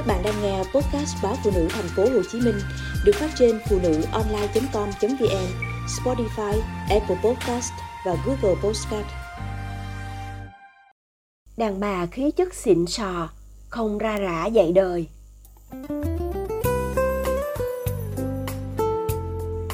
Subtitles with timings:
[0.00, 2.54] Các bạn đang nghe podcast báo phụ nữ thành phố Hồ Chí Minh
[3.04, 5.46] được phát trên phụ nữ online.com.vn,
[5.86, 7.72] Spotify, Apple Podcast
[8.06, 9.06] và Google Podcast.
[11.56, 13.28] Đàn bà khí chất xịn sò,
[13.68, 15.08] không ra rã dạy đời.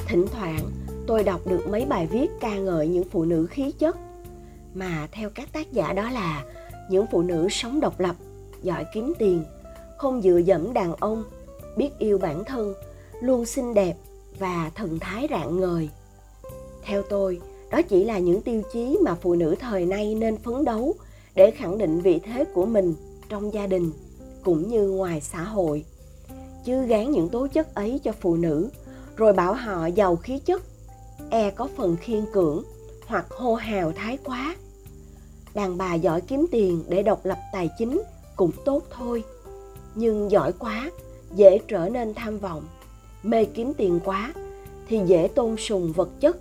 [0.07, 0.71] Thỉnh thoảng,
[1.07, 3.97] tôi đọc được mấy bài viết ca ngợi những phụ nữ khí chất
[4.75, 6.45] mà theo các tác giả đó là
[6.91, 8.17] những phụ nữ sống độc lập,
[8.63, 9.45] giỏi kiếm tiền,
[9.99, 11.25] không dựa dẫm đàn ông,
[11.77, 12.75] biết yêu bản thân,
[13.21, 13.97] luôn xinh đẹp
[14.39, 15.89] và thần thái rạng ngời.
[16.83, 20.65] Theo tôi, đó chỉ là những tiêu chí mà phụ nữ thời nay nên phấn
[20.65, 20.95] đấu
[21.35, 22.95] để khẳng định vị thế của mình
[23.29, 23.93] trong gia đình
[24.45, 25.85] cũng như ngoài xã hội.
[26.65, 28.71] Chứ gán những tố chất ấy cho phụ nữ,
[29.17, 30.63] rồi bảo họ giàu khí chất,
[31.31, 32.63] e có phần khiên cưỡng
[33.07, 34.57] hoặc hô hào thái quá.
[35.55, 38.03] Đàn bà giỏi kiếm tiền để độc lập tài chính
[38.37, 39.25] cũng tốt thôi
[39.97, 40.91] nhưng giỏi quá,
[41.35, 42.65] dễ trở nên tham vọng.
[43.23, 44.33] Mê kiếm tiền quá,
[44.89, 46.37] thì dễ tôn sùng vật chất.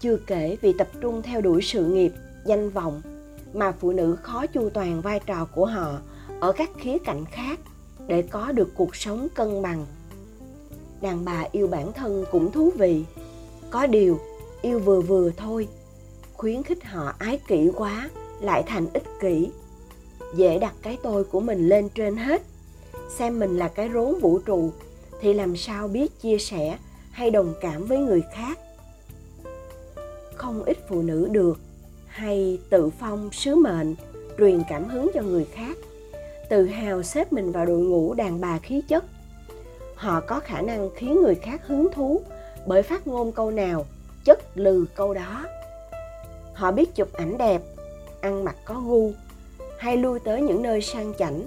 [0.00, 2.12] Chưa kể vì tập trung theo đuổi sự nghiệp,
[2.46, 3.02] danh vọng,
[3.54, 5.98] mà phụ nữ khó chu toàn vai trò của họ
[6.40, 7.60] ở các khía cạnh khác
[8.06, 9.86] để có được cuộc sống cân bằng.
[11.00, 13.04] Đàn bà yêu bản thân cũng thú vị.
[13.70, 14.18] Có điều,
[14.62, 15.68] yêu vừa vừa thôi.
[16.34, 18.10] Khuyến khích họ ái kỷ quá,
[18.40, 19.50] lại thành ích kỷ
[20.34, 22.42] dễ đặt cái tôi của mình lên trên hết.
[23.16, 24.72] Xem mình là cái rốn vũ trụ,
[25.20, 26.78] thì làm sao biết chia sẻ
[27.10, 28.58] hay đồng cảm với người khác?
[30.34, 31.58] Không ít phụ nữ được
[32.06, 33.94] hay tự phong sứ mệnh,
[34.38, 35.76] truyền cảm hứng cho người khác.
[36.50, 39.04] Tự hào xếp mình vào đội ngũ đàn bà khí chất.
[39.94, 42.20] Họ có khả năng khiến người khác hứng thú
[42.66, 43.86] bởi phát ngôn câu nào,
[44.24, 45.46] chất lừ câu đó.
[46.54, 47.62] Họ biết chụp ảnh đẹp,
[48.20, 49.12] ăn mặc có gu
[49.78, 51.46] hay lui tới những nơi sang chảnh.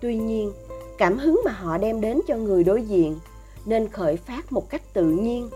[0.00, 0.52] Tuy nhiên,
[0.98, 3.18] cảm hứng mà họ đem đến cho người đối diện
[3.66, 5.48] nên khởi phát một cách tự nhiên.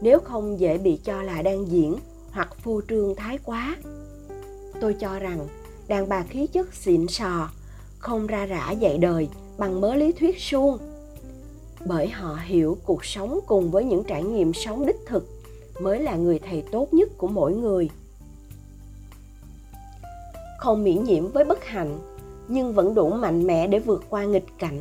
[0.00, 1.96] Nếu không dễ bị cho là đang diễn
[2.30, 3.76] hoặc phô trương thái quá.
[4.80, 5.48] Tôi cho rằng
[5.88, 7.50] đàn bà khí chất xịn sò,
[7.98, 9.28] không ra rã dạy đời
[9.58, 10.78] bằng mớ lý thuyết suông.
[11.86, 15.28] Bởi họ hiểu cuộc sống cùng với những trải nghiệm sống đích thực
[15.80, 17.90] mới là người thầy tốt nhất của mỗi người
[20.62, 21.98] không miễn nhiễm với bất hạnh,
[22.48, 24.80] nhưng vẫn đủ mạnh mẽ để vượt qua nghịch cảnh.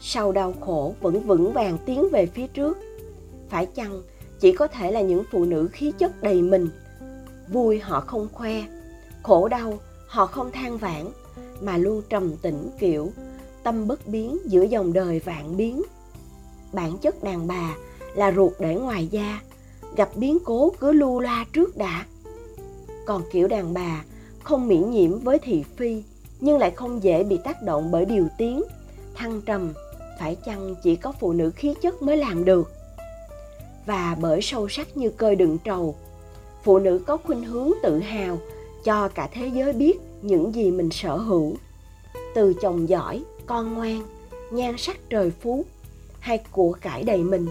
[0.00, 2.78] Sau đau khổ vẫn vững vàng tiến về phía trước.
[3.48, 4.02] Phải chăng
[4.40, 6.68] chỉ có thể là những phụ nữ khí chất đầy mình?
[7.52, 8.62] Vui họ không khoe,
[9.22, 11.06] khổ đau họ không than vãn,
[11.60, 13.10] mà luôn trầm tĩnh kiểu,
[13.62, 15.82] tâm bất biến giữa dòng đời vạn biến.
[16.72, 17.74] Bản chất đàn bà
[18.14, 19.40] là ruột để ngoài da,
[19.96, 22.04] gặp biến cố cứ lưu la trước đã.
[23.06, 24.04] Còn kiểu đàn bà
[24.50, 26.02] không miễn nhiễm với thị phi,
[26.40, 28.62] nhưng lại không dễ bị tác động bởi điều tiếng.
[29.14, 29.72] Thăng trầm,
[30.20, 32.72] phải chăng chỉ có phụ nữ khí chất mới làm được?
[33.86, 35.94] Và bởi sâu sắc như cơi đựng trầu,
[36.62, 38.38] phụ nữ có khuynh hướng tự hào
[38.84, 41.54] cho cả thế giới biết những gì mình sở hữu.
[42.34, 44.02] Từ chồng giỏi, con ngoan,
[44.50, 45.64] nhan sắc trời phú,
[46.20, 47.46] hay của cải đầy mình,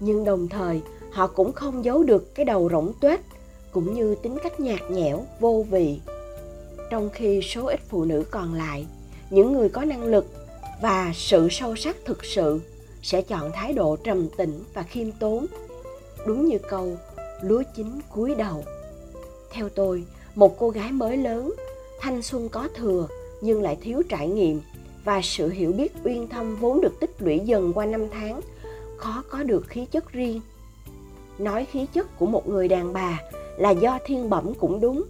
[0.00, 0.80] nhưng đồng thời
[1.10, 3.20] họ cũng không giấu được cái đầu rỗng tuếch,
[3.72, 6.00] cũng như tính cách nhạt nhẽo, vô vị
[6.90, 8.86] trong khi số ít phụ nữ còn lại,
[9.30, 10.26] những người có năng lực
[10.82, 12.60] và sự sâu sắc thực sự
[13.02, 15.46] sẽ chọn thái độ trầm tĩnh và khiêm tốn.
[16.26, 16.96] Đúng như câu,
[17.42, 18.64] lúa chín cúi đầu.
[19.52, 20.04] Theo tôi,
[20.34, 21.54] một cô gái mới lớn,
[22.00, 23.08] thanh xuân có thừa
[23.40, 24.60] nhưng lại thiếu trải nghiệm
[25.04, 28.40] và sự hiểu biết uyên thâm vốn được tích lũy dần qua năm tháng,
[28.96, 30.40] khó có được khí chất riêng.
[31.38, 33.20] Nói khí chất của một người đàn bà
[33.56, 35.02] là do thiên bẩm cũng đúng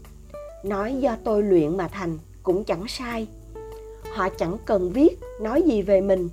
[0.68, 3.28] nói do tôi luyện mà thành, cũng chẳng sai.
[4.14, 6.28] Họ chẳng cần viết, nói gì về mình.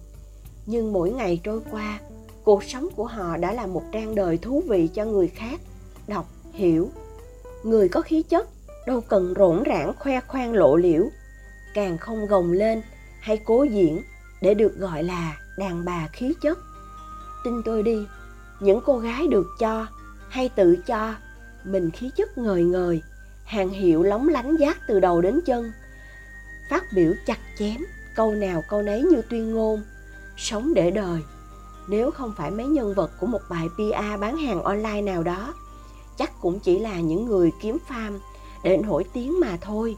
[0.66, 2.00] Nhưng mỗi ngày trôi qua,
[2.44, 5.60] cuộc sống của họ đã là một trang đời thú vị cho người khác,
[6.08, 6.90] đọc, hiểu.
[7.64, 8.50] Người có khí chất,
[8.88, 11.04] đâu cần rỗn rãng khoe khoang lộ liễu.
[11.74, 12.82] Càng không gồng lên
[13.20, 14.02] hay cố diễn
[14.42, 16.60] để được gọi là đàn bà khí chất.
[17.44, 18.06] Tin tôi đi,
[18.60, 19.88] những cô gái được cho
[20.30, 21.16] hay tự cho,
[21.66, 23.02] mình khí chất ngời ngời
[23.46, 25.72] hàng hiệu lóng lánh giác từ đầu đến chân.
[26.70, 27.78] Phát biểu chặt chém,
[28.16, 29.82] câu nào câu nấy như tuyên ngôn.
[30.38, 31.22] Sống để đời,
[31.88, 35.54] nếu không phải mấy nhân vật của một bài PR bán hàng online nào đó,
[36.18, 38.20] chắc cũng chỉ là những người kiếm farm
[38.64, 39.98] để nổi tiếng mà thôi.